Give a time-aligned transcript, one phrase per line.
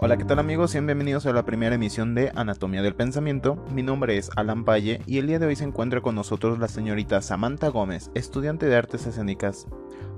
[0.00, 0.70] Hola, ¿qué tal amigos?
[0.70, 3.56] Sean bienvenidos a la primera emisión de Anatomía del Pensamiento.
[3.74, 6.68] Mi nombre es Alan Valle y el día de hoy se encuentra con nosotros la
[6.68, 9.66] señorita Samantha Gómez, estudiante de artes escénicas.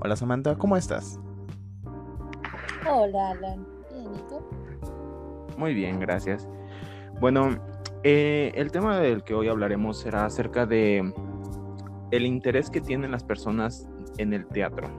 [0.01, 1.19] Hola Samantha, ¿cómo estás?
[2.87, 5.57] Hola Alan, bien, ¿y tú?
[5.57, 6.47] Muy bien, gracias.
[7.19, 7.57] Bueno,
[8.03, 11.11] eh, el tema del que hoy hablaremos será acerca de
[12.11, 13.89] el interés que tienen las personas
[14.19, 14.91] en el teatro.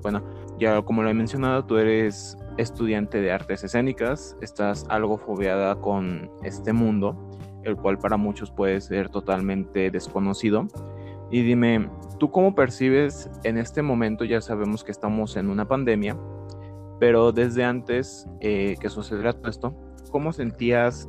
[0.00, 0.22] Bueno,
[0.60, 6.30] ya como lo he mencionado, tú eres estudiante de artes escénicas, estás algo fobeada con
[6.42, 7.16] este mundo,
[7.62, 10.66] el cual para muchos puede ser totalmente desconocido.
[11.30, 14.24] Y dime, ¿tú cómo percibes en este momento?
[14.24, 16.16] Ya sabemos que estamos en una pandemia,
[16.98, 19.74] pero desde antes eh, que sucediera todo esto,
[20.10, 21.08] ¿cómo sentías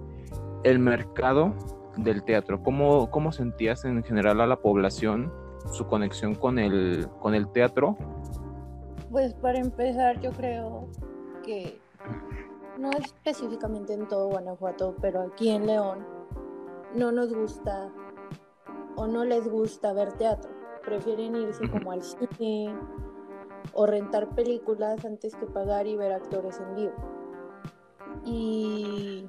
[0.63, 1.55] el mercado
[1.97, 2.61] del teatro?
[2.61, 5.34] ¿Cómo, ¿Cómo sentías en general a la población
[5.72, 7.97] su conexión con el, con el teatro?
[9.09, 10.89] Pues para empezar, yo creo
[11.50, 11.81] que
[12.78, 16.05] no específicamente en todo Guanajuato, pero aquí en León
[16.94, 17.92] no nos gusta
[18.95, 20.52] o no les gusta ver teatro.
[20.86, 22.75] Prefieren irse como al cine
[23.73, 26.94] o rentar películas antes que pagar y ver actores en vivo.
[28.25, 29.27] Y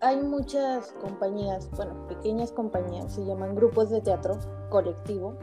[0.00, 4.38] hay muchas compañías, bueno, pequeñas compañías, se llaman grupos de teatro
[4.70, 5.36] colectivo,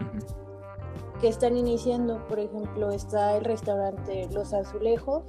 [1.19, 2.25] que están iniciando.
[2.27, 5.23] Por ejemplo, está el restaurante Los Azulejos,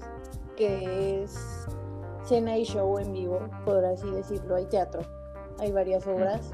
[0.56, 1.66] que es
[2.24, 4.56] cena y show en vivo, por así decirlo.
[4.56, 5.02] Hay teatro,
[5.58, 6.50] hay varias obras.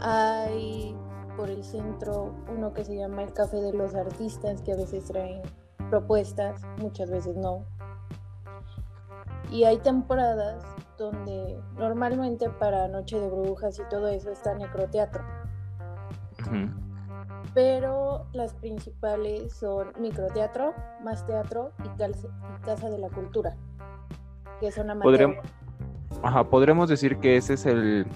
[0.00, 0.96] Hay
[1.36, 5.04] por el centro uno que se llama el Café de los Artistas, que a veces
[5.04, 5.42] traen
[5.90, 7.64] propuestas, muchas veces no.
[9.50, 10.64] Y hay temporadas
[10.96, 15.22] donde normalmente para Noche de Brujas y todo eso está necroteatro
[17.54, 21.88] pero las principales son microteatro, más teatro y,
[22.64, 23.56] casa de la cultura,
[24.60, 25.36] que son Podremos,
[26.22, 28.06] ajá, podremos decir que ese es el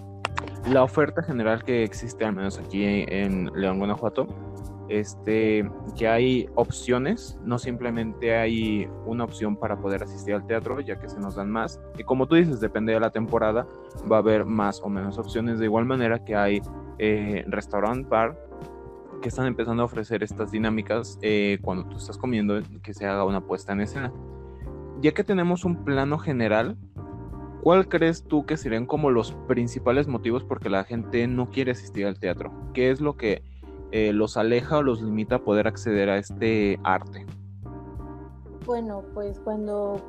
[0.69, 4.27] la oferta general que existe al menos aquí en León, Guanajuato.
[4.89, 10.97] Este, que hay opciones, no simplemente hay una opción para poder asistir al teatro, ya
[11.01, 11.81] que se nos dan más.
[11.99, 13.67] Y como tú dices, depende de la temporada,
[14.11, 15.59] va a haber más o menos opciones.
[15.59, 16.63] De igual manera que hay
[16.99, 18.39] eh, restaurant, bar,
[19.21, 23.25] que están empezando a ofrecer estas dinámicas eh, cuando tú estás comiendo, que se haga
[23.25, 24.13] una puesta en escena.
[25.01, 26.77] Ya que tenemos un plano general,
[27.63, 31.73] ¿cuál crees tú que serían como los principales motivos por que la gente no quiere
[31.73, 32.53] asistir al teatro?
[32.73, 33.43] ¿Qué es lo que
[33.93, 37.27] eh, los aleja o los limita a poder acceder a este arte?
[38.65, 40.01] Bueno, pues cuando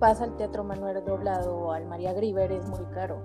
[0.00, 3.22] pasa al Teatro Manuel Doblado o al María Griver es muy caro.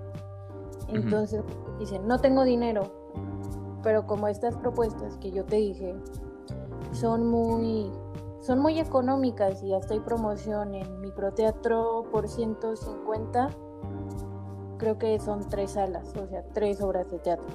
[0.88, 1.42] Entonces
[1.80, 3.10] dicen, no tengo dinero,
[3.86, 5.94] pero como estas propuestas que yo te dije
[6.90, 7.88] son muy
[8.40, 13.48] son muy económicas y hasta hay promoción en microteatro por 150
[14.78, 17.46] creo que son tres salas o sea tres obras de teatro.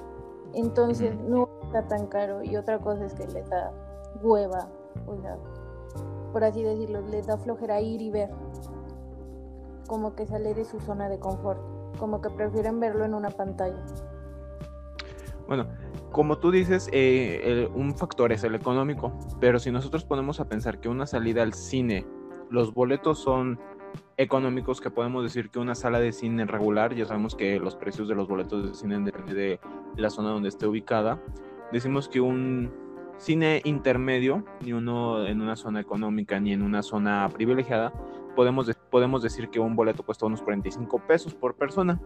[0.54, 3.70] Entonces no está tan caro y otra cosa es que le da
[4.22, 4.70] hueva
[5.06, 5.36] o sea
[6.32, 8.30] por así decirlo les da flojera ir y ver.
[9.86, 11.60] Como que sale de su zona de confort
[11.98, 13.84] como que prefieren verlo en una pantalla.
[15.46, 15.66] Bueno,
[16.12, 20.78] como tú dices, eh, un factor es el económico, pero si nosotros ponemos a pensar
[20.80, 22.06] que una salida al cine,
[22.50, 23.58] los boletos son
[24.16, 28.08] económicos, que podemos decir que una sala de cine regular, ya sabemos que los precios
[28.08, 29.60] de los boletos de cine dependen de
[29.96, 31.20] la zona donde esté ubicada,
[31.72, 32.70] decimos que un
[33.16, 37.92] cine intermedio, ni uno en una zona económica ni en una zona privilegiada,
[38.36, 42.00] podemos, podemos decir que un boleto cuesta unos 45 pesos por persona.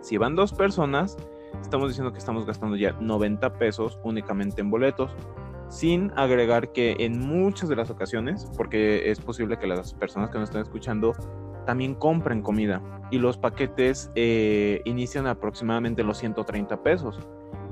[0.00, 1.16] Si van dos personas,
[1.62, 5.14] estamos diciendo que estamos gastando ya 90 pesos únicamente en boletos,
[5.68, 10.38] sin agregar que en muchas de las ocasiones, porque es posible que las personas que
[10.38, 11.14] nos están escuchando
[11.66, 12.80] también compren comida
[13.10, 17.18] y los paquetes eh, inician aproximadamente los 130 pesos.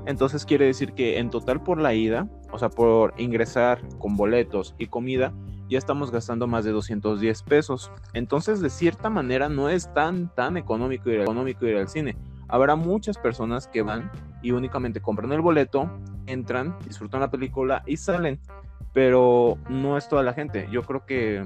[0.05, 4.75] Entonces quiere decir que en total por la ida, o sea, por ingresar con boletos
[4.77, 5.33] y comida,
[5.67, 7.91] ya estamos gastando más de 210 pesos.
[8.13, 12.15] Entonces, de cierta manera, no es tan, tan económico ir, económico ir al cine.
[12.55, 14.09] Habrá muchas personas que van
[14.41, 15.91] y únicamente compran el boleto,
[16.25, 18.39] entran, disfrutan la película y salen.
[18.93, 20.65] Pero no es toda la gente.
[20.71, 21.45] Yo creo que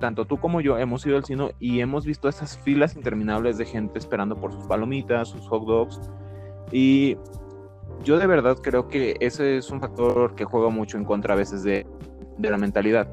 [0.00, 3.66] tanto tú como yo hemos ido al cine y hemos visto esas filas interminables de
[3.66, 6.00] gente esperando por sus palomitas, sus hot dogs.
[6.72, 7.16] Y
[8.02, 11.36] yo de verdad creo que ese es un factor que juega mucho en contra a
[11.36, 11.86] veces de,
[12.40, 13.06] la mentalidad.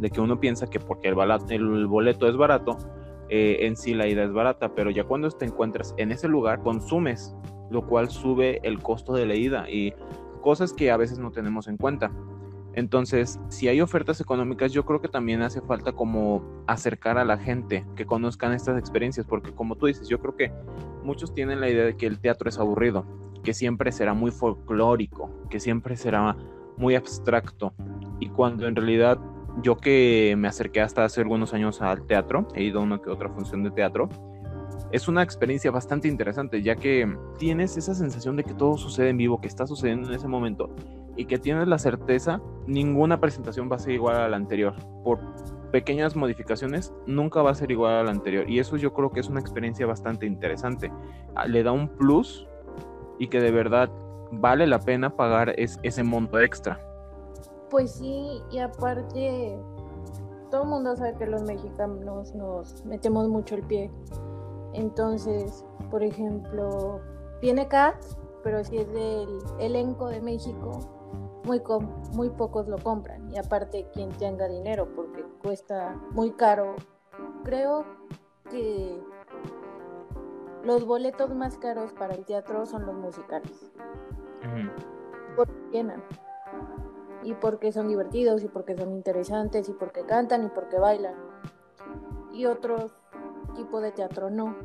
[0.00, 2.76] De que uno piensa que porque el, boleto es barato,
[3.34, 6.60] eh, en sí la ida es barata, pero ya cuando te encuentras en ese lugar,
[6.60, 7.34] consumes,
[7.70, 9.94] lo cual sube el costo de la ida y
[10.42, 12.12] cosas que a veces no tenemos en cuenta.
[12.74, 17.38] Entonces, si hay ofertas económicas, yo creo que también hace falta como acercar a la
[17.38, 20.52] gente que conozcan estas experiencias, porque como tú dices, yo creo que
[21.02, 23.06] muchos tienen la idea de que el teatro es aburrido,
[23.42, 26.36] que siempre será muy folclórico, que siempre será
[26.76, 27.72] muy abstracto,
[28.20, 29.18] y cuando en realidad
[29.62, 33.10] yo que me acerqué hasta hace algunos años al teatro, he ido a una que
[33.10, 34.08] otra función de teatro,
[34.92, 39.16] es una experiencia bastante interesante, ya que tienes esa sensación de que todo sucede en
[39.16, 40.70] vivo, que está sucediendo en ese momento,
[41.16, 44.74] y que tienes la certeza, ninguna presentación va a ser igual a la anterior.
[45.04, 45.20] Por
[45.70, 48.48] pequeñas modificaciones, nunca va a ser igual a la anterior.
[48.48, 50.92] Y eso yo creo que es una experiencia bastante interesante.
[51.34, 52.46] Ah, le da un plus
[53.18, 53.90] y que de verdad
[54.30, 56.80] vale la pena pagar ese monto extra.
[57.72, 59.58] Pues sí, y aparte,
[60.50, 63.90] todo el mundo sabe que los mexicanos nos metemos mucho el pie.
[64.74, 67.00] Entonces, por ejemplo,
[67.40, 70.80] viene Cats, pero si es del elenco de México,
[71.44, 71.62] muy,
[72.12, 73.30] muy pocos lo compran.
[73.30, 76.76] Y aparte, quien tenga dinero, porque cuesta muy caro.
[77.42, 77.86] Creo
[78.50, 79.02] que
[80.62, 83.72] los boletos más caros para el teatro son los musicales.
[85.34, 86.02] Porque llenan.
[87.22, 91.14] Y porque son divertidos, y porque son interesantes, y porque cantan, y porque bailan.
[92.32, 92.92] Y otros
[93.54, 94.56] tipos de teatro no.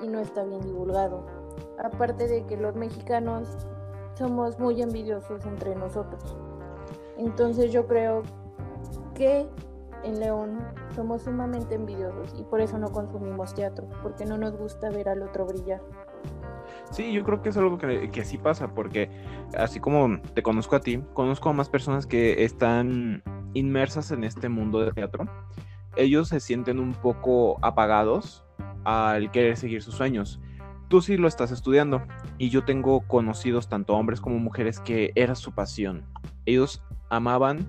[0.00, 1.24] Y no está bien divulgado.
[1.78, 3.48] Aparte de que los mexicanos
[4.14, 6.36] somos muy envidiosos entre nosotros.
[7.16, 8.22] Entonces yo creo
[9.14, 9.48] que
[10.02, 10.58] en León
[10.94, 15.22] somos sumamente envidiosos y por eso no consumimos teatro, porque no nos gusta ver al
[15.22, 15.80] otro brillar.
[16.92, 19.10] Sí, yo creo que es algo que, que sí pasa, porque
[19.56, 23.22] así como te conozco a ti, conozco a más personas que están
[23.54, 25.26] inmersas en este mundo de teatro.
[25.96, 28.44] Ellos se sienten un poco apagados
[28.84, 30.40] al querer seguir sus sueños
[30.92, 32.02] tú sí lo estás estudiando
[32.36, 36.04] y yo tengo conocidos tanto hombres como mujeres que era su pasión.
[36.44, 37.66] Ellos amaban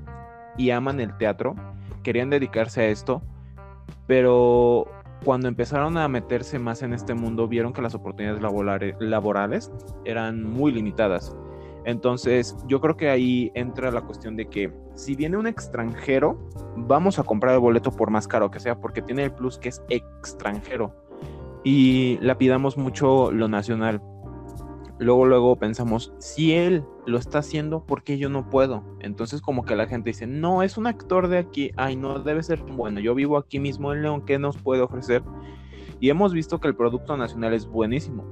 [0.57, 1.55] y aman el teatro,
[2.03, 3.21] querían dedicarse a esto,
[4.07, 4.87] pero
[5.23, 8.41] cuando empezaron a meterse más en este mundo vieron que las oportunidades
[8.99, 9.71] laborales
[10.05, 11.35] eran muy limitadas.
[11.85, 17.19] Entonces yo creo que ahí entra la cuestión de que si viene un extranjero, vamos
[17.19, 19.81] a comprar el boleto por más caro que sea, porque tiene el plus que es
[19.89, 20.95] extranjero
[21.63, 24.01] y la pidamos mucho lo nacional.
[25.03, 28.83] Luego, luego pensamos, si él lo está haciendo, ¿por qué yo no puedo?
[29.01, 32.41] Entonces como que la gente dice, no, es un actor de aquí, ay, no, debe
[32.41, 35.21] ser bueno, yo vivo aquí mismo en León, ¿qué nos puede ofrecer?
[35.99, 38.25] Y hemos visto que el producto nacional es buenísimo.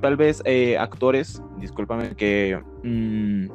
[0.00, 3.48] Tal vez eh, actores, discúlpame, que mm,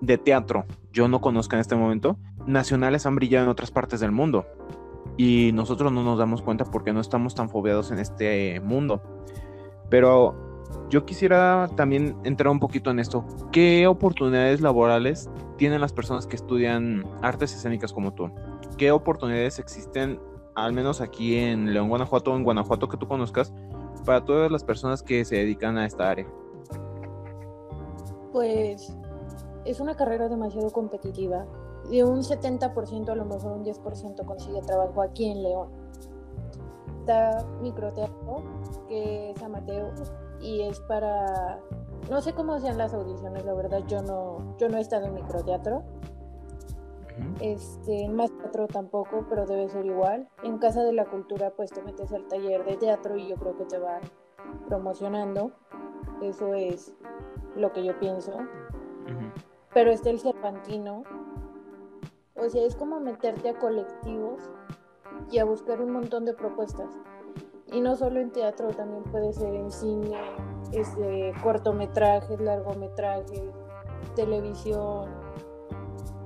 [0.00, 2.16] de teatro yo no conozca en este momento,
[2.46, 4.46] nacionales han brillado en otras partes del mundo
[5.16, 9.02] y nosotros no nos damos cuenta porque no estamos tan fobiados en este mundo.
[9.90, 10.53] Pero
[10.90, 13.24] yo quisiera también entrar un poquito en esto.
[13.52, 18.30] ¿Qué oportunidades laborales tienen las personas que estudian artes escénicas como tú?
[18.76, 20.20] ¿Qué oportunidades existen,
[20.54, 23.52] al menos aquí en León, Guanajuato, en Guanajuato que tú conozcas,
[24.04, 26.26] para todas las personas que se dedican a esta área?
[28.32, 28.96] Pues
[29.64, 31.46] es una carrera demasiado competitiva
[31.90, 35.68] de un 70% a lo mejor un 10% consigue trabajo aquí en León.
[37.00, 38.42] Está microteatro,
[38.88, 39.92] que es amateur
[40.44, 41.58] y es para
[42.10, 45.14] no sé cómo sean las audiciones, la verdad yo no yo no he estado en
[45.14, 45.82] microteatro.
[47.40, 50.28] Este, en más teatro tampoco, pero debe ser igual.
[50.42, 53.56] En Casa de la Cultura pues te metes al taller de teatro y yo creo
[53.56, 54.02] que te van
[54.66, 55.52] promocionando.
[56.20, 56.92] Eso es
[57.56, 58.32] lo que yo pienso.
[59.72, 61.04] Pero está el Cervantino,
[62.36, 64.40] o sea, es como meterte a colectivos
[65.30, 66.90] y a buscar un montón de propuestas.
[67.72, 70.18] Y no solo en teatro, también puede ser en cine,
[70.72, 73.42] este, cortometrajes, largometrajes,
[74.14, 75.08] televisión,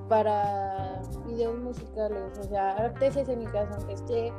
[0.09, 4.33] para videos musicales, o sea, artes escénicas, aunque esté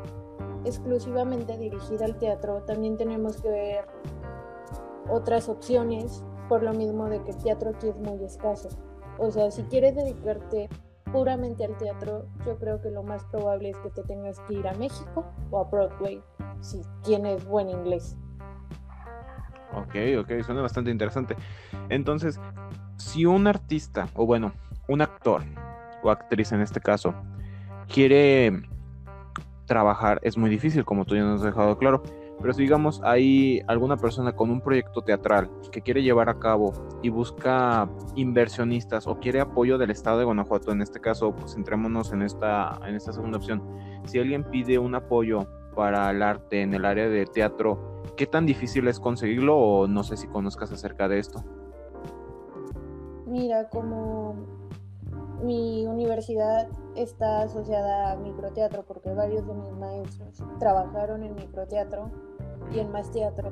[0.66, 3.86] exclusivamente dirigida al teatro, también tenemos que ver
[5.10, 8.70] otras opciones, por lo mismo de que el teatro aquí es muy escaso.
[9.20, 10.70] O sea, si quieres dedicarte
[11.12, 14.68] puramente al teatro, yo creo que lo más probable es que te tengas que ir
[14.68, 16.22] a México o a Broadway
[16.62, 18.18] si tienes buen inglés.
[19.74, 21.36] Ok, ok, suena bastante interesante.
[21.90, 22.40] Entonces,
[22.98, 24.52] si un artista, o bueno,
[24.88, 25.44] un actor
[26.04, 27.14] o actriz en este caso,
[27.88, 28.64] quiere
[29.66, 32.02] trabajar, es muy difícil, como tú ya nos has dejado claro.
[32.42, 36.72] Pero si digamos hay alguna persona con un proyecto teatral que quiere llevar a cabo
[37.04, 42.14] y busca inversionistas o quiere apoyo del Estado de Guanajuato, en este caso, pues centrémonos
[42.14, 43.62] en esta, en esta segunda opción.
[44.06, 45.48] Si alguien pide un apoyo
[45.80, 50.04] para el arte en el área de teatro, ¿qué tan difícil es conseguirlo o no
[50.04, 51.42] sé si conozcas acerca de esto?
[53.26, 54.36] Mira, como
[55.42, 56.68] mi universidad
[56.98, 62.12] está asociada a microteatro porque varios de mis maestros trabajaron en microteatro
[62.74, 63.50] y en más teatro.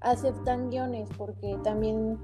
[0.00, 2.18] Aceptan guiones porque también,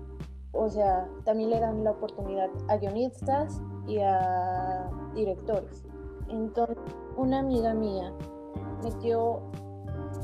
[0.53, 5.85] o sea, también le dan la oportunidad a guionistas y a directores.
[6.31, 6.79] Entonces,
[7.19, 8.11] una amiga mía
[8.83, 9.41] metió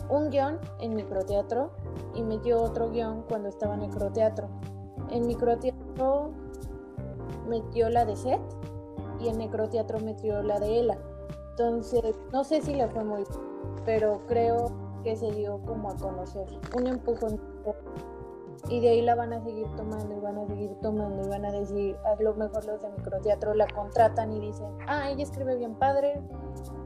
[0.08, 1.70] un guion en microteatro
[2.14, 4.49] y metió otro guion cuando estaba en microteatro.
[5.11, 6.30] En microteatro
[7.49, 8.40] metió la de Seth
[9.20, 10.99] y en necroteatro metió la de Ela.
[11.50, 13.25] Entonces, no sé si le fue muy,
[13.84, 14.66] pero creo
[15.02, 16.46] que se dio como a conocer
[16.76, 17.40] un empujón
[18.68, 21.44] y de ahí la van a seguir tomando y van a seguir tomando y van
[21.44, 25.56] a decir, a lo mejor los de microteatro la contratan y dicen, ah, ella escribe
[25.56, 26.21] bien padre,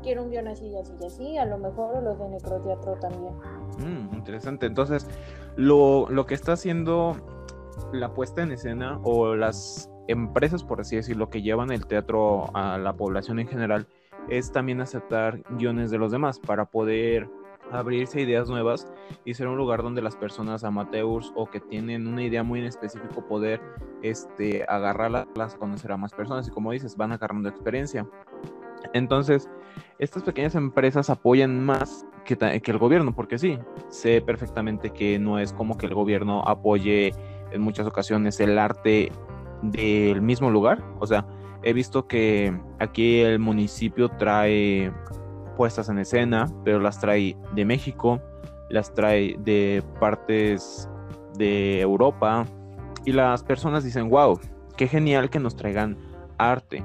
[0.03, 3.35] quiero un guion así y así y así, a lo mejor los de necroteatro también.
[3.79, 5.07] Mm, interesante, entonces
[5.57, 7.17] lo, lo que está haciendo
[7.93, 12.79] la puesta en escena o las empresas, por así decirlo, que llevan el teatro a
[12.79, 13.87] la población en general,
[14.29, 17.29] es también aceptar guiones de los demás para poder
[17.73, 18.87] abrirse ideas nuevas
[19.25, 22.67] y ser un lugar donde las personas amateurs o que tienen una idea muy en
[22.67, 23.61] específico poder
[24.03, 28.07] este, agarrarlas, conocer a más personas y como dices, van agarrando experiencia.
[28.93, 29.49] Entonces,
[29.99, 33.59] estas pequeñas empresas apoyan más que, que, el gobierno, porque sí,
[33.89, 37.13] sé perfectamente que no es como que el gobierno apoye
[37.51, 39.11] en muchas ocasiones el arte
[39.63, 40.83] del mismo lugar.
[41.01, 41.27] O sea,
[41.63, 44.93] he visto que aquí el municipio trae
[45.59, 48.23] puestas en escena, pero las trae de México,
[48.71, 50.89] las trae de partes
[51.37, 52.47] de Europa
[53.05, 54.39] y las personas dicen, wow,
[54.77, 55.99] qué genial que nos traigan
[56.39, 56.85] arte.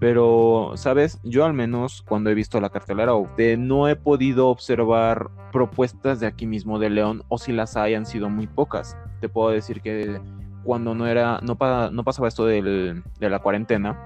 [0.00, 1.18] Pero, ¿sabes?
[1.24, 3.12] Yo al menos cuando he visto la cartelera
[3.58, 8.28] no he podido observar propuestas de aquí mismo de León o si las hayan sido
[8.28, 8.98] muy pocas.
[9.20, 10.20] Te puedo decir que
[10.62, 11.56] cuando no era, no,
[11.90, 13.98] no pasaba esto de la cuarentena,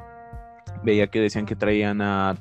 [0.85, 2.37] veía que decían que traían a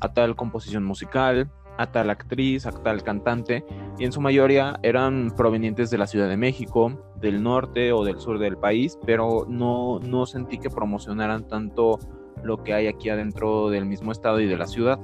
[0.00, 3.64] a tal composición musical, a tal actriz, a tal cantante,
[3.98, 8.18] y en su mayoría eran provenientes de la Ciudad de México, del norte o del
[8.18, 11.98] sur del país, pero no, no sentí que promocionaran tanto
[12.42, 14.98] lo que hay aquí adentro del mismo estado y de la ciudad.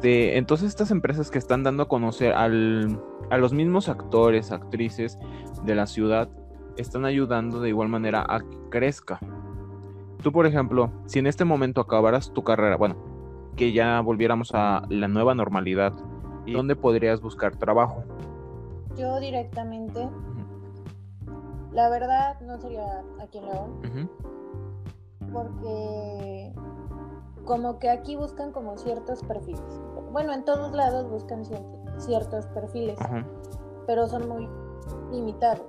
[0.00, 5.18] De, entonces estas empresas que están dando a conocer al, a los mismos actores, actrices
[5.64, 6.28] de la ciudad,
[6.76, 9.20] están ayudando de igual manera a que crezca.
[10.22, 13.13] Tú, por ejemplo, si en este momento acabaras tu carrera, bueno,
[13.56, 15.92] que ya volviéramos a la nueva normalidad,
[16.46, 18.04] ¿dónde podrías buscar trabajo?
[18.96, 20.08] Yo directamente,
[21.72, 24.10] la verdad no sería aquí en León,
[25.32, 26.52] porque
[27.44, 29.62] como que aquí buscan como ciertos perfiles.
[30.12, 31.42] Bueno, en todos lados buscan
[31.98, 32.98] ciertos perfiles,
[33.86, 34.48] pero son muy
[35.10, 35.66] limitados.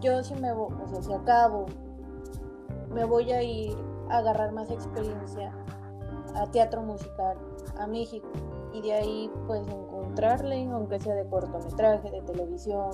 [0.00, 1.66] Yo si me voy, o sea, si acabo,
[2.92, 3.76] me voy a ir
[4.10, 5.52] a agarrar más experiencia
[6.34, 7.36] a teatro musical
[7.78, 8.28] a México
[8.72, 12.90] y de ahí pues encontrarle, aunque sea de cortometraje, de televisión.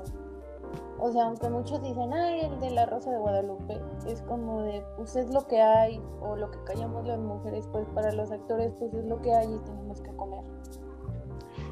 [0.99, 4.83] O sea, aunque muchos dicen, ay, el de la Rosa de Guadalupe, es como de,
[4.97, 8.75] pues es lo que hay, o lo que callamos las mujeres, pues para los actores,
[8.79, 10.45] pues es lo que hay y tenemos que comer.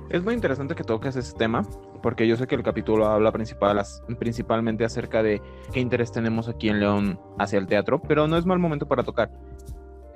[0.08, 1.62] Es muy interesante que toques ese tema,
[2.00, 3.82] porque yo sé que el capítulo habla principal,
[4.20, 5.42] principalmente acerca de
[5.72, 9.02] qué interés tenemos aquí en León hacia el teatro, pero no es mal momento para
[9.02, 9.32] tocar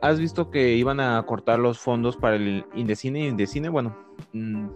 [0.03, 3.27] has visto que iban a cortar los fondos para el Indecine.
[3.27, 3.97] Indecine, bueno,
[4.33, 4.67] mm,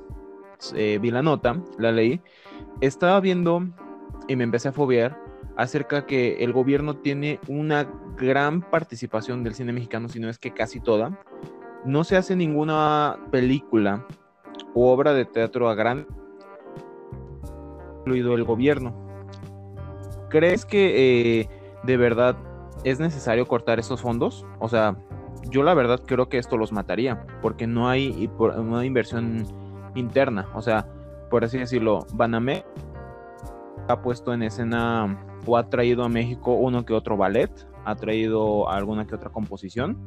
[0.74, 2.20] eh, vi la nota, la leí.
[2.80, 3.66] Estaba viendo
[4.28, 5.18] y me empecé a fobiar
[5.56, 10.52] acerca que el gobierno tiene una gran participación del cine mexicano, si no es que
[10.52, 11.18] casi toda.
[11.84, 14.06] No se hace ninguna película
[14.74, 16.06] o obra de teatro a gran
[18.00, 18.94] incluido el gobierno.
[20.28, 21.48] ¿Crees que eh,
[21.84, 22.36] de verdad
[22.82, 24.44] es necesario cortar esos fondos?
[24.58, 24.96] O sea,
[25.50, 29.46] yo la verdad creo que esto los mataría, porque no hay una inversión
[29.94, 30.48] interna.
[30.54, 30.86] O sea,
[31.30, 32.64] por así decirlo, Baname
[33.88, 37.50] ha puesto en escena o ha traído a México uno que otro ballet,
[37.84, 39.98] ha traído alguna que otra composición,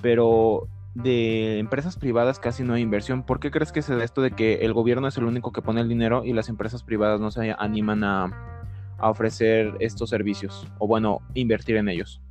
[0.00, 3.24] pero de empresas privadas casi no hay inversión.
[3.24, 5.60] ¿Por qué crees que se da esto de que el gobierno es el único que
[5.60, 8.54] pone el dinero y las empresas privadas no se animan a,
[8.98, 12.22] a ofrecer estos servicios o bueno, invertir en ellos?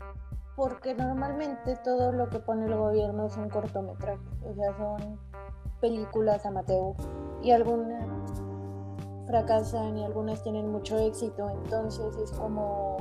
[0.56, 5.20] Porque normalmente todo lo que pone el gobierno son cortometrajes, o sea, son
[5.82, 6.96] películas amateur
[7.42, 8.08] y algunas
[9.26, 12.98] fracasan y algunas tienen mucho éxito, entonces es como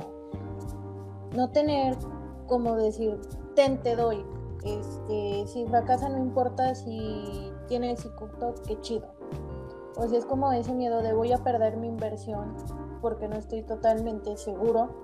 [1.35, 1.97] no tener
[2.47, 3.19] como decir,
[3.55, 4.25] ten, te doy.
[4.63, 8.29] Este, si fracasa no importa si tiene éxito,
[8.65, 9.07] qué chido.
[9.95, 12.55] O sea, es como ese miedo de voy a perder mi inversión
[13.01, 15.02] porque no estoy totalmente seguro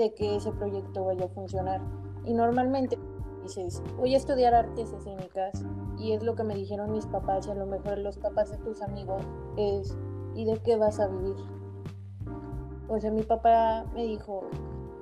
[0.00, 1.82] de que ese proyecto vaya a funcionar.
[2.24, 2.98] Y normalmente
[3.42, 5.62] dices, voy a estudiar artes escénicas
[5.98, 8.56] y es lo que me dijeron mis papás y a lo mejor los papás de
[8.58, 9.22] tus amigos,
[9.56, 9.96] es,
[10.34, 11.36] ¿y de qué vas a vivir?
[12.88, 14.42] O sea, mi papá me dijo,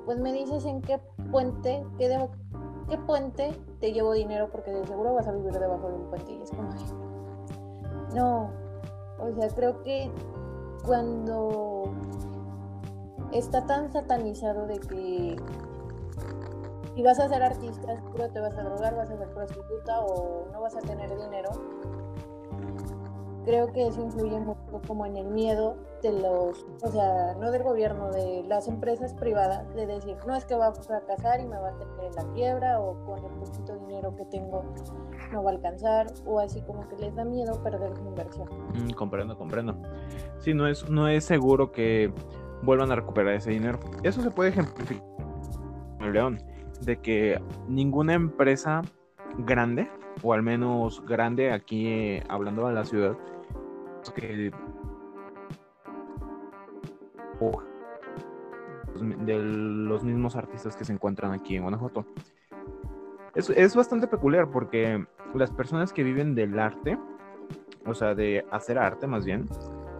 [0.04, 1.00] pues me dices en qué
[1.30, 2.28] puente, qué, de,
[2.88, 6.32] qué puente te llevo dinero porque de seguro vas a vivir debajo de un puente
[6.32, 6.70] y es como,
[8.14, 8.50] no,
[9.20, 10.10] o sea, creo que
[10.84, 11.92] cuando
[13.32, 15.36] está tan satanizado de que
[16.94, 20.48] si vas a ser artista, seguro te vas a drogar, vas a ser prostituta o
[20.52, 21.50] no vas a tener dinero.
[23.44, 27.62] Creo que eso influye mucho como en el miedo de los, o sea, no del
[27.62, 31.56] gobierno, de las empresas privadas, de decir, no es que va a fracasar y me
[31.56, 34.64] va a tener en la quiebra o con el poquito dinero que tengo
[35.32, 38.48] no va a alcanzar o así como que les da miedo perder su inversión.
[38.74, 39.76] Mm, comprendo, comprendo.
[40.40, 42.12] Sí, no es, no es seguro que
[42.62, 43.78] vuelvan a recuperar ese dinero.
[44.02, 45.04] Eso se puede ejemplificar
[46.00, 46.38] en León,
[46.82, 48.82] de que ninguna empresa
[49.38, 49.90] grande,
[50.22, 53.16] o al menos grande aquí eh, hablando de la ciudad,
[54.14, 54.50] que
[59.00, 62.04] de los mismos artistas que se encuentran aquí en Guanajuato.
[63.34, 66.98] Es, es bastante peculiar porque las personas que viven del arte,
[67.86, 69.46] o sea, de hacer arte más bien,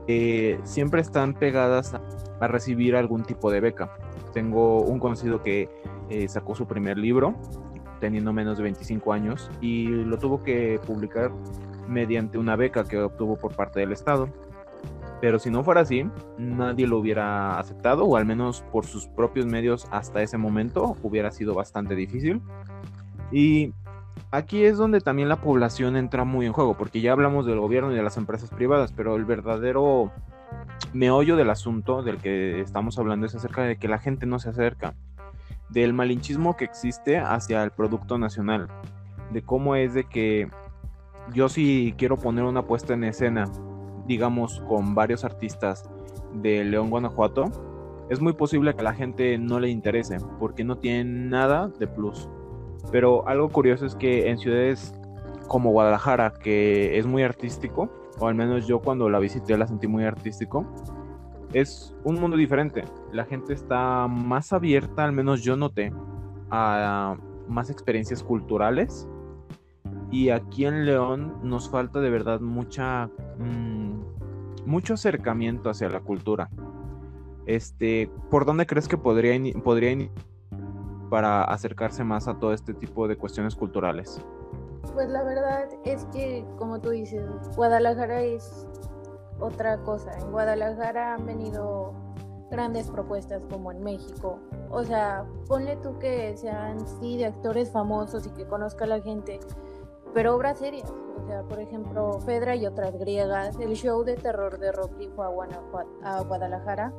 [0.08, 3.92] eh, siempre están pegadas a, recibir algún tipo de beca.
[4.32, 5.68] Tengo un conocido que
[6.08, 7.34] eh, sacó su primer libro
[8.00, 11.30] teniendo menos de 25 años y lo tuvo que publicar
[11.88, 14.28] mediante una beca que obtuvo por parte del Estado.
[15.20, 19.46] Pero si no fuera así, nadie lo hubiera aceptado, o al menos por sus propios
[19.46, 22.40] medios hasta ese momento hubiera sido bastante difícil.
[23.32, 23.74] Y
[24.30, 27.92] aquí es donde también la población entra muy en juego, porque ya hablamos del gobierno
[27.92, 30.12] y de las empresas privadas, pero el verdadero
[30.92, 34.50] meollo del asunto del que estamos hablando es acerca de que la gente no se
[34.50, 34.94] acerca,
[35.68, 38.68] del malinchismo que existe hacia el producto nacional,
[39.32, 40.48] de cómo es de que
[41.34, 43.44] yo si quiero poner una puesta en escena,
[44.07, 45.88] digamos, con varios artistas
[46.33, 47.50] de León, Guanajuato,
[48.09, 51.87] es muy posible que a la gente no le interese, porque no tiene nada de
[51.87, 52.28] plus.
[52.90, 54.94] Pero algo curioso es que en ciudades
[55.46, 59.87] como Guadalajara, que es muy artístico, o al menos yo cuando la visité la sentí
[59.87, 60.66] muy artístico,
[61.53, 62.85] es un mundo diferente.
[63.12, 65.92] La gente está más abierta, al menos yo noté,
[66.51, 67.16] a
[67.48, 69.09] más experiencias culturales.
[70.11, 74.01] Y aquí en León nos falta de verdad mucha mm,
[74.66, 76.51] mucho acercamiento hacia la cultura.
[77.46, 80.09] Este, ¿por dónde crees que podría podría
[81.09, 84.21] para acercarse más a todo este tipo de cuestiones culturales?
[84.92, 87.25] Pues la verdad es que, como tú dices,
[87.57, 88.66] Guadalajara es
[89.40, 90.12] otra cosa.
[90.18, 91.92] En Guadalajara han venido
[92.51, 94.38] grandes propuestas como en México.
[94.71, 99.01] O sea, ponle tú que sean sí de actores famosos y que conozca a la
[99.01, 99.40] gente,
[100.14, 100.90] pero obras serias.
[100.90, 105.27] O sea, por ejemplo, Fedra y otras griegas, el show de terror de Rocky fue
[105.27, 106.92] a, a Guadalajara.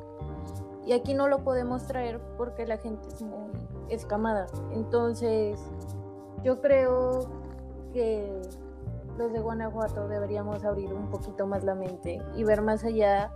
[0.86, 3.50] Y aquí no lo podemos traer porque la gente es muy
[3.90, 4.46] escamada.
[4.72, 5.60] Entonces,
[6.42, 7.28] yo creo
[7.92, 8.40] que
[9.18, 13.32] los de Guanajuato deberíamos abrir un poquito más la mente y ver más allá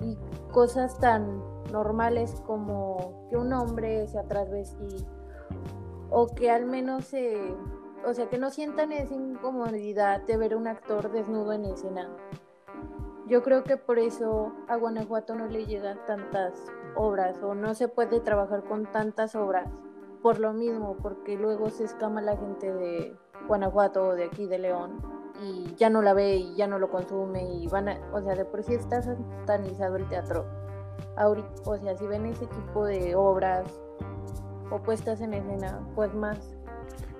[0.00, 0.18] y
[0.52, 5.06] cosas tan normales como que un hombre sea transvesti
[6.10, 7.54] o que al menos se,
[8.04, 12.08] o sea, que no sientan esa incomodidad de ver a un actor desnudo en escena.
[13.26, 16.52] Yo creo que por eso a Guanajuato no le llegan tantas
[16.96, 19.68] obras o no se puede trabajar con tantas obras
[20.22, 23.16] por lo mismo, porque luego se escama la gente de
[23.48, 25.00] Guanajuato o de aquí de León
[25.42, 28.34] y ya no la ve y ya no lo consume y van a, o sea,
[28.34, 30.46] de por sí está satanizado el teatro.
[31.64, 33.80] o sea, si ven ese tipo de obras
[34.70, 36.56] o puestas en escena, pues más.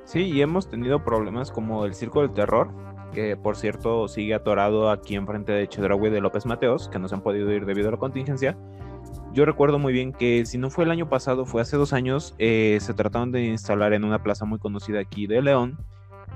[0.04, 2.68] Sí, y hemos tenido problemas como el Circo del Terror,
[3.12, 7.14] que por cierto sigue atorado aquí enfrente de Chedraui de López Mateos, que no se
[7.14, 8.56] han podido ir debido a la contingencia.
[9.32, 12.34] Yo recuerdo muy bien que si no fue el año pasado, fue hace dos años,
[12.38, 15.78] eh, se trataron de instalar en una plaza muy conocida aquí de León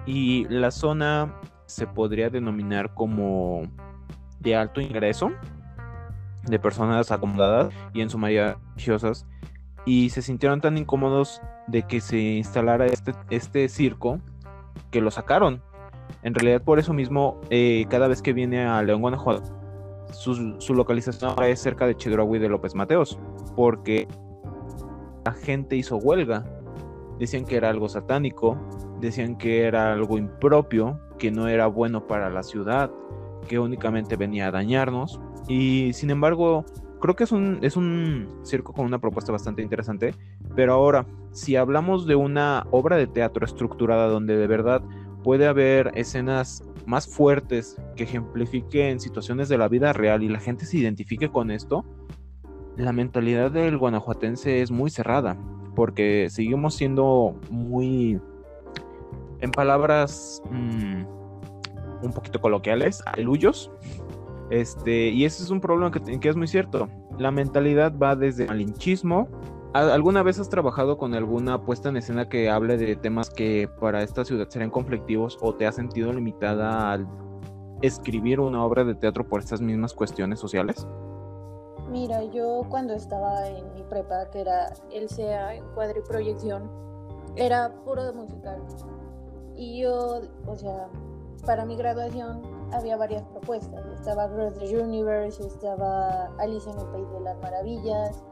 [0.07, 1.35] y la zona
[1.67, 3.63] se podría denominar como
[4.39, 5.33] de alto ingreso,
[6.45, 9.27] de personas acomodadas y en su mayoría religiosas,
[9.85, 14.21] y se sintieron tan incómodos de que se instalara este, este circo
[14.93, 15.63] que lo sacaron.
[16.23, 19.64] En realidad por eso mismo, eh, cada vez que viene a León, Guanajuato,
[20.15, 23.19] su, localización es cerca de Chedraui de López Mateos,
[23.57, 24.09] porque
[25.25, 26.45] la gente hizo huelga.
[27.19, 28.59] Decían que era algo satánico,
[29.01, 32.91] decían que era algo impropio, que no era bueno para la ciudad,
[33.49, 35.21] que únicamente venía a dañarnos.
[35.49, 36.65] Y sin embargo,
[37.01, 40.15] creo que es un, es un circo con una propuesta bastante interesante,
[40.57, 44.83] pero ahora si hablamos de una obra de teatro estructurada donde de verdad
[45.23, 50.67] puede haber escenas más fuertes que ejemplifiquen situaciones de la vida real y la gente
[50.67, 51.85] se identifique con esto,
[52.77, 55.37] la mentalidad del guanajuatense es muy cerrada,
[55.75, 58.21] porque seguimos siendo muy,
[59.41, 61.05] en palabras mm,
[62.03, 63.71] un poquito coloquiales, aluyos.
[64.51, 66.89] Este, y ese es un problema que, que es muy cierto.
[67.19, 69.29] La mentalidad va desde malinchismo,
[69.75, 74.05] ¿Alguna vez has trabajado con alguna puesta en escena que hable de temas que para
[74.05, 77.09] esta ciudad serían conflictivos o te has sentido limitada al
[77.83, 80.87] escribir una obra de teatro por estas mismas cuestiones sociales?
[81.91, 86.71] Mira, yo cuando estaba en mi prepa, que era el CEA en cuadro y proyección,
[87.35, 88.63] era puro de musical.
[89.57, 90.87] Y yo, o sea,
[91.45, 93.85] para mi graduación había varias propuestas.
[93.87, 98.25] Estaba Girls the Universe, estaba Alice en el País de las Maravillas,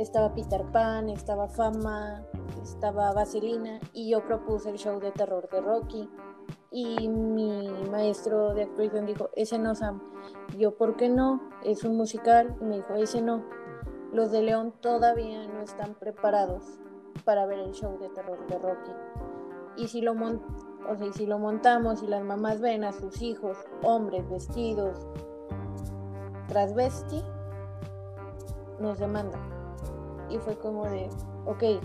[0.00, 2.24] estaba Peter Pan, estaba Fama,
[2.62, 6.08] estaba Vaselina y yo propuse el show de terror de Rocky.
[6.70, 10.00] Y mi maestro de actuación dijo, ese no Sam,
[10.56, 11.40] yo ¿por qué no?
[11.64, 13.44] Es un musical y me dijo, ese no,
[14.12, 16.64] los de León todavía no están preparados
[17.24, 18.92] para ver el show de terror de Rocky
[19.76, 23.58] y si lo, o sea, si lo montamos y las mamás ven a sus hijos,
[23.82, 25.08] hombres vestidos,
[26.48, 27.22] transvesti,
[28.78, 29.59] nos demandan
[30.30, 31.08] y fue como de,
[31.46, 31.82] ok.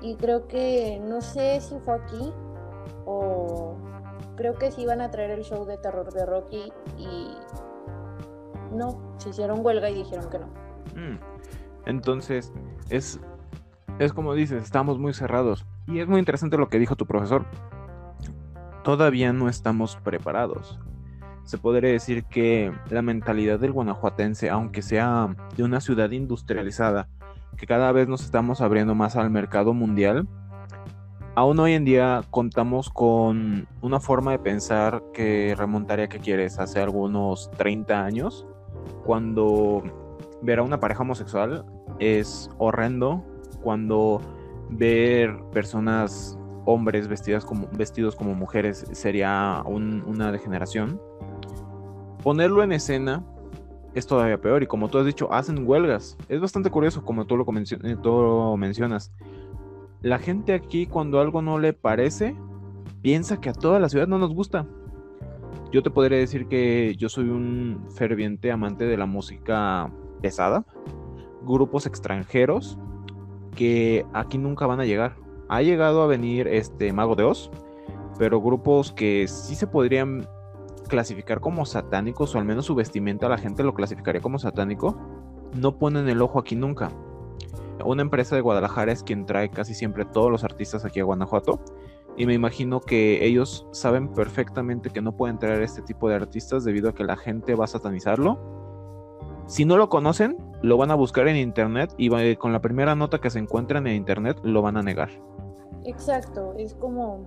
[0.00, 2.32] Y creo que, no sé si fue aquí
[3.06, 3.76] o
[4.36, 7.34] creo que sí iban a traer el show de terror de Rocky y
[8.74, 10.46] no, se hicieron huelga y dijeron que no.
[10.94, 11.18] Mm.
[11.86, 12.52] Entonces,
[12.90, 13.20] es,
[13.98, 15.66] es como dices, estamos muy cerrados.
[15.86, 17.44] Y es muy interesante lo que dijo tu profesor.
[18.82, 20.78] Todavía no estamos preparados.
[21.44, 27.08] Se podría decir que la mentalidad del guanajuatense, aunque sea de una ciudad industrializada,
[27.56, 30.26] que cada vez nos estamos abriendo más al mercado mundial,
[31.34, 36.80] aún hoy en día contamos con una forma de pensar que remontaría que quieres hace
[36.80, 38.46] algunos 30 años,
[39.04, 39.82] cuando
[40.42, 41.64] ver a una pareja homosexual
[41.98, 43.24] es horrendo,
[43.62, 44.20] cuando
[44.70, 51.00] ver personas, hombres vestidas como, vestidos como mujeres sería una degeneración.
[52.22, 53.22] Ponerlo en escena
[53.94, 54.62] es todavía peor.
[54.62, 56.16] Y como tú has dicho, hacen huelgas.
[56.28, 59.12] Es bastante curioso, como tú lo, eh, tú mencionas.
[60.02, 62.36] La gente aquí, cuando algo no le parece,
[63.00, 64.66] piensa que a toda la ciudad no nos gusta.
[65.72, 70.64] Yo te podría decir que yo soy un ferviente amante de la música pesada.
[71.42, 72.78] Grupos extranjeros
[73.56, 75.16] que aquí nunca van a llegar.
[75.48, 77.50] Ha llegado a venir este Mago de Oz,
[78.18, 80.26] pero grupos que sí se podrían
[80.84, 84.96] clasificar como satánicos, o al menos su vestimenta la gente lo clasificaría como satánico,
[85.54, 86.90] no ponen el ojo aquí nunca.
[87.84, 91.60] Una empresa de Guadalajara es quien trae casi siempre todos los artistas aquí a Guanajuato.
[92.16, 96.64] Y me imagino que ellos saben perfectamente que no pueden traer este tipo de artistas
[96.64, 98.38] debido a que la gente va a satanizarlo.
[99.46, 103.20] Si no lo conocen, lo van a buscar en internet y con la primera nota
[103.20, 105.10] que se encuentren en internet lo van a negar.
[105.84, 107.26] Exacto, es como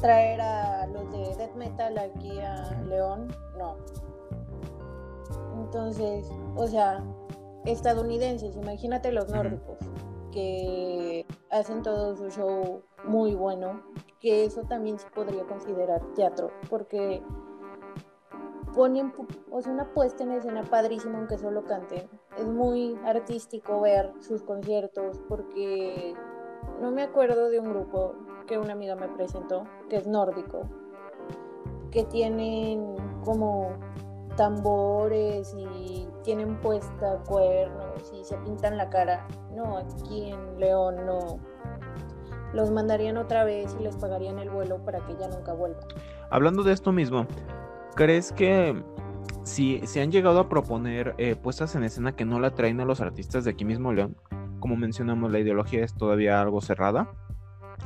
[0.00, 3.28] traer a los de death metal aquí a León,
[3.58, 3.76] no.
[5.62, 7.02] Entonces, o sea,
[7.64, 9.78] estadounidenses, imagínate los nórdicos,
[10.30, 13.82] que hacen todo su show muy bueno,
[14.20, 17.22] que eso también se podría considerar teatro, porque
[18.74, 19.12] ponen
[19.50, 22.08] o sea, una puesta en escena padrísima aunque solo canten.
[22.36, 26.14] Es muy artístico ver sus conciertos porque
[26.80, 28.14] no me acuerdo de un grupo
[28.46, 30.68] que una amiga me presentó, que es nórdico,
[31.90, 33.72] que tienen como
[34.36, 39.26] tambores y tienen puesta cuernos y se pintan la cara.
[39.54, 41.38] No, aquí en León no.
[42.52, 45.84] Los mandarían otra vez y les pagarían el vuelo para que ya nunca vuelvan.
[46.30, 47.26] Hablando de esto mismo,
[47.94, 48.82] ¿crees que
[49.42, 52.84] si se han llegado a proponer eh, puestas en escena que no la traen a
[52.84, 54.16] los artistas de aquí mismo León,
[54.64, 57.10] como mencionamos, la ideología es todavía algo cerrada.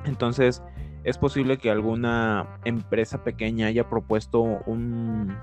[0.04, 0.62] Entonces,
[1.02, 5.36] es posible que alguna empresa pequeña haya propuesto un,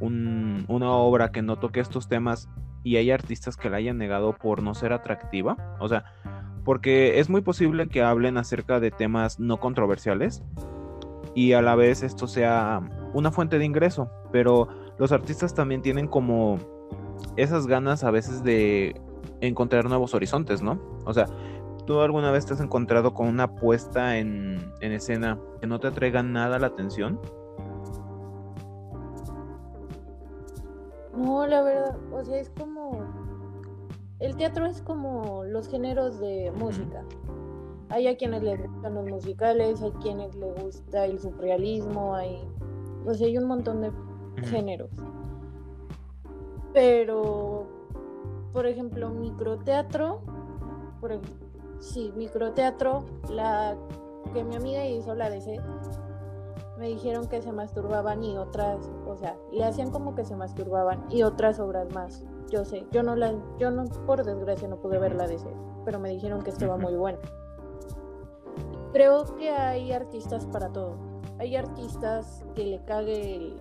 [0.00, 2.48] una obra que no toque estos temas
[2.82, 5.76] y hay artistas que la hayan negado por no ser atractiva.
[5.78, 6.06] O sea,
[6.64, 10.42] porque es muy posible que hablen acerca de temas no controversiales
[11.36, 12.80] y a la vez esto sea
[13.14, 14.66] una fuente de ingreso, pero
[14.98, 16.58] los artistas también tienen como
[17.36, 19.00] esas ganas a veces de
[19.40, 20.78] encontrar nuevos horizontes, ¿no?
[21.04, 21.26] O sea,
[21.88, 26.22] ¿Tú alguna vez te has encontrado con una puesta en, escena que no te atraiga
[26.22, 27.18] nada la atención?
[31.16, 33.06] No, la verdad, o sea, es como
[34.18, 37.06] el teatro es como los géneros de música.
[37.88, 42.46] Hay a quienes les gustan los musicales, hay quienes les gusta el surrealismo, hay,
[43.06, 43.92] o sea, hay un montón de
[44.42, 44.90] géneros.
[46.74, 47.66] Pero,
[48.58, 50.20] por ejemplo, microteatro,
[51.00, 51.32] por ejemplo,
[51.78, 53.76] sí, microteatro, la
[54.34, 55.60] que mi amiga hizo, la DC,
[56.76, 61.04] me dijeron que se masturbaban y otras, o sea, le hacían como que se masturbaban
[61.08, 62.24] y otras obras más.
[62.50, 65.46] Yo sé, yo no la, yo no, por desgracia no pude ver la DC,
[65.84, 67.20] pero me dijeron que estaba muy buena.
[68.92, 70.96] Creo que hay artistas para todo.
[71.38, 73.60] Hay artistas que le cague el,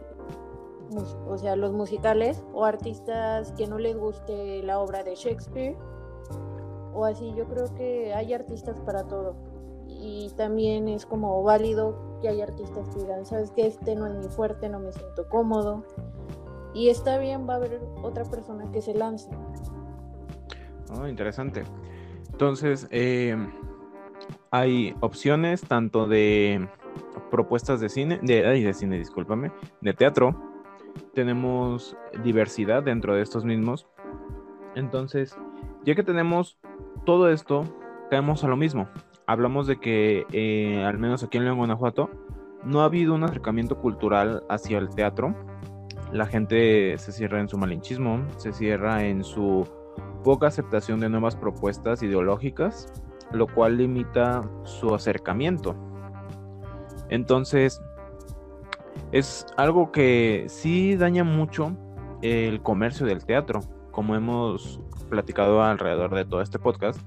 [1.27, 5.77] o sea, los musicales, o artistas que no les guste la obra de Shakespeare,
[6.93, 7.33] o así.
[7.35, 9.35] Yo creo que hay artistas para todo.
[9.87, 14.15] Y también es como válido que hay artistas que digan, sabes que este no es
[14.15, 15.83] mi fuerte, no me siento cómodo.
[16.73, 19.29] Y está bien, va a haber otra persona que se lance.
[20.95, 21.63] Oh, interesante.
[22.31, 23.35] Entonces, eh,
[24.51, 26.67] hay opciones tanto de
[27.31, 30.35] propuestas de cine, de, de cine, discúlpame, de teatro.
[31.17, 33.87] Tenemos diversidad dentro de estos mismos.
[34.75, 35.35] Entonces,
[35.83, 36.59] ya que tenemos
[37.07, 37.63] todo esto,
[38.11, 38.87] caemos a lo mismo.
[39.25, 42.11] Hablamos de que, eh, al menos aquí en León, Guanajuato,
[42.63, 45.33] no ha habido un acercamiento cultural hacia el teatro.
[46.11, 49.67] La gente se cierra en su malinchismo, se cierra en su
[50.23, 52.93] poca aceptación de nuevas propuestas ideológicas
[53.31, 55.75] lo cual limita su acercamiento.
[57.09, 57.81] Entonces,
[59.11, 61.75] es algo que sí daña mucho
[62.21, 66.99] el comercio del teatro, como hemos platicado alrededor de todo este podcast.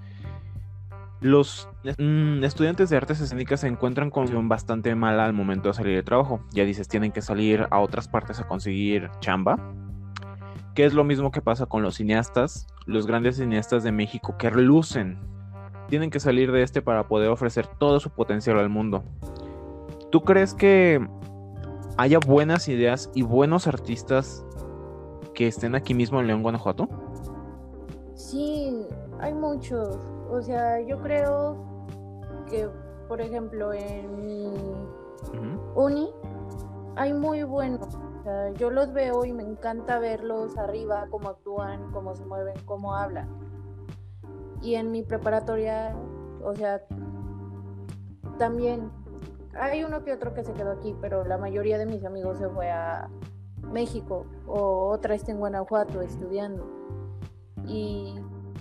[1.20, 5.94] Los mm, estudiantes de artes escénicas se encuentran con bastante mala al momento de salir
[5.94, 6.40] de trabajo.
[6.52, 9.58] Ya dices, tienen que salir a otras partes a conseguir chamba.
[10.74, 14.48] Que es lo mismo que pasa con los cineastas, los grandes cineastas de México que
[14.48, 15.18] relucen
[15.88, 19.04] tienen que salir de este para poder ofrecer todo su potencial al mundo.
[20.10, 21.06] ¿Tú crees que
[22.00, 24.44] haya buenas ideas y buenos artistas
[25.34, 26.88] que estén aquí mismo en León, Guanajuato?
[28.14, 28.86] Sí,
[29.18, 29.98] hay muchos.
[30.30, 31.56] O sea, yo creo
[32.48, 32.68] que,
[33.08, 34.52] por ejemplo, en mi
[35.74, 36.10] uni
[36.96, 37.98] hay muy buenos.
[38.56, 43.28] yo los veo y me encanta verlos arriba, cómo actúan, cómo se mueven, cómo hablan
[44.62, 45.96] y en mi preparatoria,
[46.42, 46.82] o sea,
[48.38, 48.90] también
[49.60, 52.48] hay uno que otro que se quedó aquí, pero la mayoría de mis amigos se
[52.48, 53.08] fue a
[53.70, 56.66] México o otra está en Guanajuato estudiando.
[57.66, 58.14] Y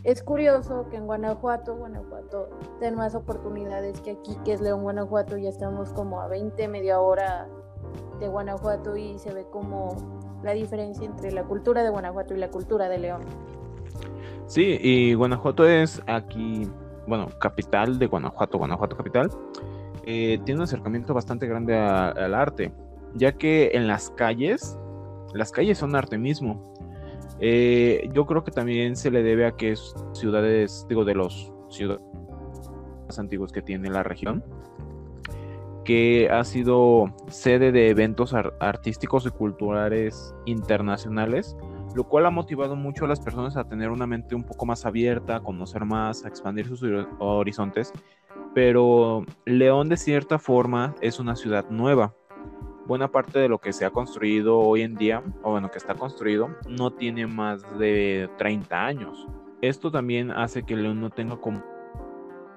[0.03, 5.37] es curioso que en Guanajuato, Guanajuato, den más oportunidades que aquí, que es León, Guanajuato.
[5.37, 7.47] Ya estamos como a 20, media hora
[8.19, 9.95] de Guanajuato y se ve como
[10.43, 13.21] la diferencia entre la cultura de Guanajuato y la cultura de León.
[14.47, 16.69] Sí, y Guanajuato es aquí,
[17.09, 19.29] bueno, capital de Guanajuato, Guanajuato capital.
[20.03, 22.71] Eh, tiene un acercamiento bastante grande al arte,
[23.15, 24.77] ya que en las calles,
[25.33, 26.63] las calles son arte mismo.
[27.39, 31.51] Eh, yo creo que también se le debe a que es ciudades, digo, de los
[31.69, 32.01] ciudades
[33.07, 34.43] más antiguos que tiene la región,
[35.85, 41.57] que ha sido sede de eventos artísticos y culturales internacionales
[41.95, 44.85] lo cual ha motivado mucho a las personas a tener una mente un poco más
[44.85, 46.83] abierta, a conocer más, a expandir sus
[47.19, 47.91] horizontes.
[48.53, 52.15] Pero León de cierta forma es una ciudad nueva.
[52.87, 55.93] Buena parte de lo que se ha construido hoy en día, o bueno, que está
[55.93, 59.27] construido, no tiene más de 30 años.
[59.61, 61.63] Esto también hace que León no tenga como...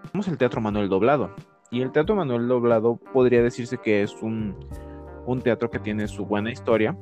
[0.05, 1.35] Tenemos el Teatro Manuel Doblado.
[1.71, 4.57] Y el Teatro Manuel Doblado podría decirse que es un
[5.43, 6.97] teatro que tiene su buena historia,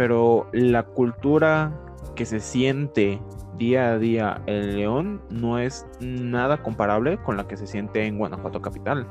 [0.00, 1.78] pero la cultura
[2.14, 3.20] que se siente
[3.58, 8.16] día a día en León no es nada comparable con la que se siente en
[8.16, 9.06] Guanajuato Capital.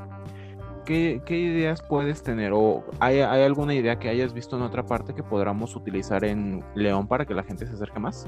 [0.84, 2.50] ¿Qué, ideas puedes tener?
[2.52, 7.06] ¿O hay, alguna idea que hayas visto en otra parte que podamos utilizar en León
[7.06, 8.26] para que la gente se acerque más?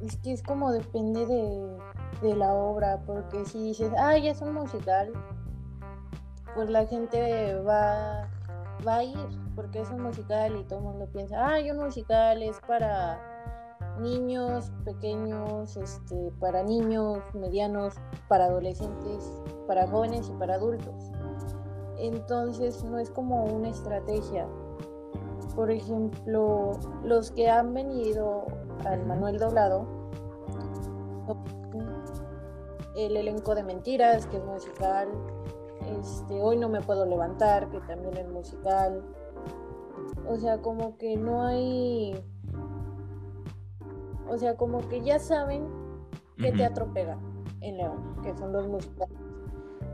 [0.00, 1.76] Es que es como depende de,
[2.22, 5.12] de la obra, porque si dices, ay, es un musical,
[6.54, 8.26] pues la gente va
[8.86, 12.42] va a ir, porque es un musical y todo el mundo piensa, ah, un musical
[12.42, 13.20] es para
[14.00, 17.94] niños pequeños, este, para niños medianos,
[18.28, 21.12] para adolescentes, para jóvenes y para adultos.
[21.98, 24.46] Entonces no es como una estrategia.
[25.54, 26.72] Por ejemplo,
[27.04, 28.46] los que han venido
[28.84, 29.86] al Manuel Doblado,
[32.96, 35.08] el elenco de mentiras, que es musical,
[36.00, 39.02] este, hoy no me puedo levantar, que también es musical.
[40.28, 42.14] O sea, como que no hay,
[44.28, 45.66] O sea, como que ya saben
[46.38, 47.18] qué teatro pega
[47.60, 49.18] en León, que son los musicales.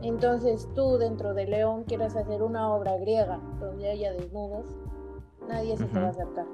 [0.02, 4.64] Entonces tú dentro de León quieras hacer una obra griega donde haya desnudos,
[5.46, 6.46] nadie se te va a acercar.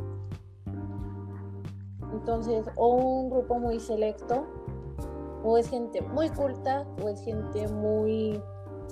[2.13, 4.47] Entonces, o un grupo muy selecto,
[5.45, 8.43] o es gente muy culta, o es gente muy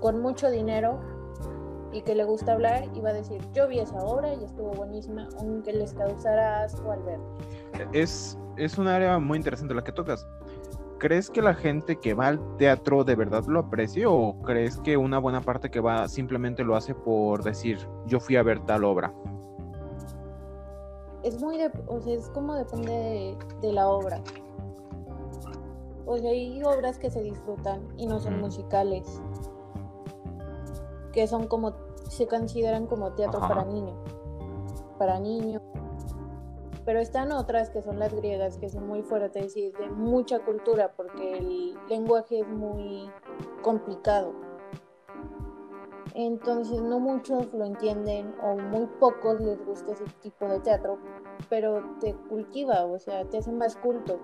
[0.01, 1.01] con mucho dinero
[1.93, 4.73] y que le gusta hablar y va a decir, yo vi esa obra y estuvo
[4.73, 7.21] buenísima, aunque les causara asco al ver.
[7.93, 10.27] Es, es un área muy interesante la que tocas.
[10.99, 14.97] ¿Crees que la gente que va al teatro de verdad lo aprecia o crees que
[14.97, 18.85] una buena parte que va simplemente lo hace por decir, yo fui a ver tal
[18.85, 19.13] obra?
[21.23, 24.21] Es muy, o sea, es como depende de, la obra.
[26.07, 29.21] O sea, hay obras que se disfrutan y no son musicales,
[31.15, 31.73] que son como,
[32.09, 33.97] se consideran como teatro para niños,
[34.99, 35.63] para niños
[36.85, 40.93] pero están otras que son las griegas, que son muy fuertes y de mucha cultura,
[40.95, 43.11] porque el lenguaje es muy
[43.63, 44.35] complicado.
[46.15, 50.99] Entonces no muchos lo entienden o muy pocos les gusta ese tipo de teatro,
[51.49, 54.21] pero te cultiva, o sea, te hacen más culto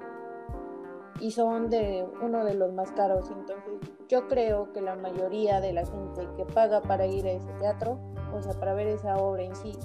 [1.19, 3.31] y son de uno de los más caros.
[3.31, 7.53] Entonces yo creo que la mayoría de la gente que paga para ir a ese
[7.61, 8.01] teatro,
[8.35, 9.79] o sea, para ver esa obra en sí,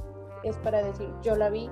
[0.43, 1.69] es para decir yo la vi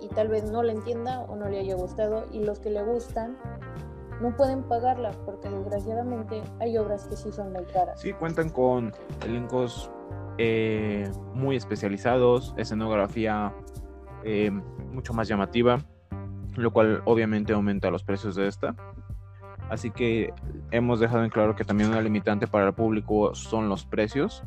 [0.00, 2.82] y tal vez no la entienda o no le haya gustado y los que le
[2.82, 3.38] gustan
[4.20, 8.00] no pueden pagarla porque desgraciadamente hay obras que sí son muy caras.
[8.00, 8.92] Sí, cuentan con
[9.24, 9.90] elencos
[10.36, 13.52] eh, muy especializados, escenografía
[14.24, 14.50] eh,
[14.92, 15.78] mucho más llamativa,
[16.56, 18.76] lo cual obviamente aumenta los precios de esta.
[19.70, 20.32] Así que
[20.70, 24.42] hemos dejado en claro que también una limitante para el público son los precios,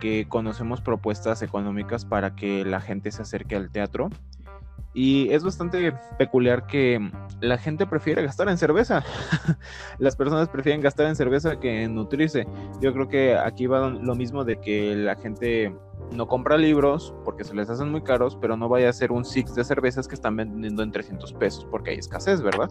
[0.00, 4.10] que conocemos propuestas económicas para que la gente se acerque al teatro
[4.96, 6.98] y es bastante peculiar que
[7.40, 9.04] la gente prefiere gastar en cerveza.
[9.98, 12.46] Las personas prefieren gastar en cerveza que en nutrirse.
[12.80, 15.76] Yo creo que aquí va lo mismo de que la gente
[16.14, 19.26] no compra libros porque se les hacen muy caros, pero no vaya a ser un
[19.26, 22.70] six de cervezas que están vendiendo en 300 pesos porque hay escasez, ¿verdad?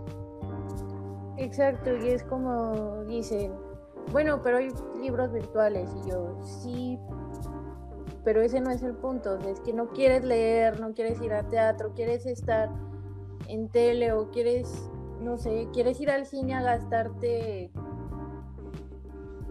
[1.37, 3.53] Exacto, y es como dicen,
[4.11, 4.69] bueno, pero hay
[4.99, 6.99] libros virtuales y yo sí,
[8.23, 11.43] pero ese no es el punto, es que no quieres leer, no quieres ir a
[11.43, 12.69] teatro, quieres estar
[13.47, 14.89] en tele o quieres,
[15.21, 17.71] no sé, quieres ir al cine a gastarte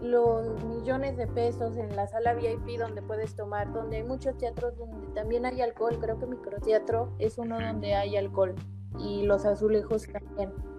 [0.01, 4.77] los millones de pesos en la sala VIP donde puedes tomar, donde hay muchos teatros
[4.77, 8.55] donde también hay alcohol, creo que microteatro es uno donde hay alcohol
[8.99, 10.74] y los azulejos también.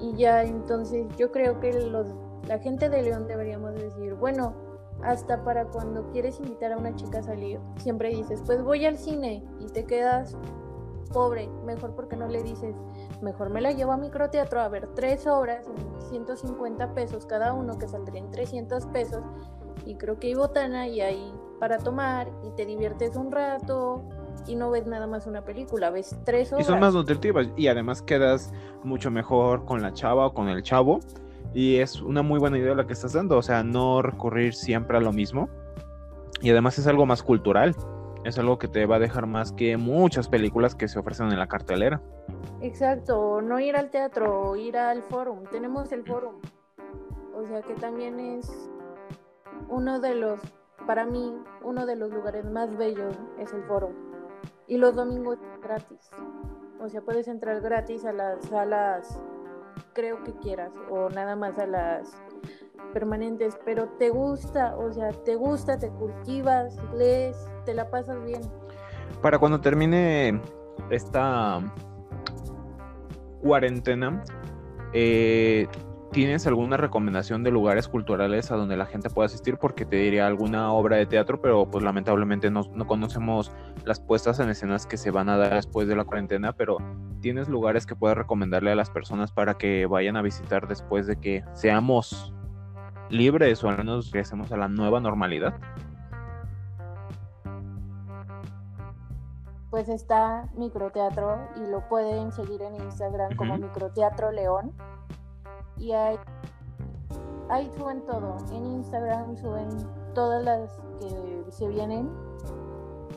[0.00, 2.06] Y ya entonces yo creo que los,
[2.46, 4.54] la gente de León deberíamos decir, bueno,
[5.02, 8.96] hasta para cuando quieres invitar a una chica a salir, siempre dices, pues voy al
[8.96, 10.36] cine y te quedas
[11.08, 12.74] pobre, mejor porque no le dices,
[13.22, 15.66] mejor me la llevo a microteatro a ver tres horas,
[16.10, 19.22] 150 pesos cada uno, que saldrían 300 pesos,
[19.86, 24.02] y creo que hay botana y hay para tomar, y te diviertes un rato,
[24.46, 26.66] y no ves nada más una película, ves tres horas.
[26.66, 28.52] Y son más nutritivas, y además quedas
[28.84, 31.00] mucho mejor con la chava o con el chavo,
[31.54, 34.98] y es una muy buena idea la que estás dando, o sea, no recurrir siempre
[34.98, 35.48] a lo mismo.
[36.40, 37.74] Y además es algo más cultural,
[38.24, 41.38] es algo que te va a dejar más que muchas películas que se ofrecen en
[41.38, 42.00] la cartelera.
[42.60, 45.44] Exacto, no ir al teatro, ir al forum.
[45.50, 46.36] Tenemos el forum.
[47.34, 48.70] O sea que también es
[49.68, 50.40] uno de los,
[50.86, 53.92] para mí, uno de los lugares más bellos es el forum.
[54.68, 56.10] Y los domingos gratis.
[56.80, 59.18] O sea, puedes entrar gratis a las salas
[59.92, 62.22] creo que quieras o nada más a las
[62.92, 68.40] permanentes, pero te gusta, o sea, te gusta, te cultivas, lees, te la pasas bien.
[69.20, 70.40] Para cuando termine
[70.90, 71.60] esta
[73.42, 74.22] cuarentena,
[74.92, 75.66] eh,
[76.12, 79.58] ¿Tienes alguna recomendación de lugares culturales a donde la gente pueda asistir?
[79.58, 83.52] Porque te diría alguna obra de teatro, pero pues lamentablemente no, conocemos
[83.84, 86.78] las puestas en escenas que se van a dar después de la cuarentena, pero
[87.20, 91.20] ¿tienes lugares que puedas recomendarle a las personas para que vayan a visitar después de
[91.20, 92.32] que seamos
[93.10, 95.60] libres o al menos regresemos a la nueva normalidad?
[99.68, 104.72] Pues está Microteatro y lo pueden seguir en Instagram como Microteatro León
[105.78, 106.16] y ahí,
[107.48, 108.36] ahí suben todo.
[108.52, 109.68] En Instagram suben
[110.14, 110.70] todas las
[111.00, 112.10] que se vienen.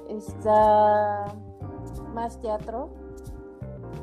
[0.10, 1.26] Está
[2.14, 2.90] más teatro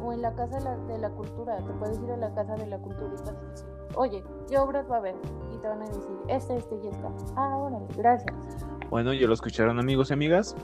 [0.02, 1.56] o en la Casa de la, Cultura.
[1.58, 4.90] Te puedes ir a la Casa de la Cultura y puedes decir, oye, ¿qué obras
[4.90, 5.14] va a haber?
[5.54, 7.10] Y te van a decir, este, este y esta.
[7.36, 8.34] Ah, órale, gracias.
[8.90, 10.56] Bueno, ya lo escucharon amigos y amigas.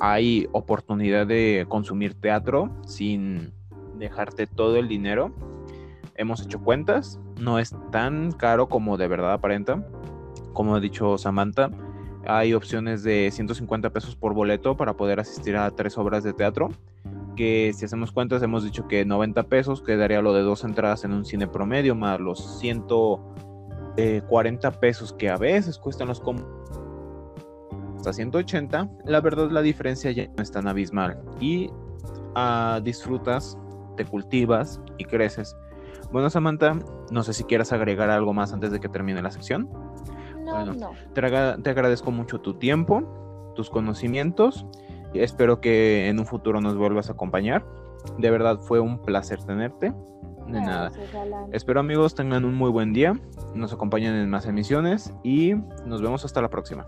[0.00, 3.52] Hay oportunidad de consumir teatro sin
[3.98, 5.32] dejarte todo el dinero.
[6.14, 9.84] Hemos hecho cuentas, no es tan caro como de verdad aparenta.
[10.52, 11.70] Como ha dicho Samantha,
[12.26, 16.70] hay opciones de 150 pesos por boleto para poder asistir a tres obras de teatro.
[17.36, 21.12] Que si hacemos cuentas, hemos dicho que 90 pesos quedaría lo de dos entradas en
[21.12, 26.20] un cine promedio, más los 140 pesos que a veces cuestan los
[27.96, 28.90] hasta 180.
[29.04, 31.70] La verdad, la diferencia ya no es tan abismal y
[32.34, 33.56] ah, disfrutas,
[33.96, 35.54] te cultivas y creces.
[36.10, 36.76] Bueno, Samantha,
[37.10, 39.68] no sé si quieras agregar algo más antes de que termine la sección.
[40.44, 44.66] No, Te, agradezco mucho tu tiempo, tus conocimientos.
[45.12, 47.64] Espero que en un futuro nos vuelvas a acompañar.
[48.18, 49.92] De verdad fue un placer tenerte.
[50.46, 50.90] De nada.
[51.52, 53.20] Espero amigos tengan un muy buen día.
[53.54, 55.54] Nos acompañen en más emisiones y
[55.84, 56.86] nos vemos hasta la próxima.